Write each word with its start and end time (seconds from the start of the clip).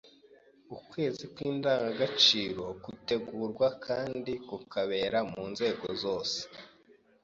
Ukwezi 0.75 1.23
kw’indangagaciro 1.33 2.63
kutegurwa 2.83 3.67
kandi 3.85 4.31
kukaberemu 4.47 5.41
nzego 5.51 5.87
zose 6.03 6.39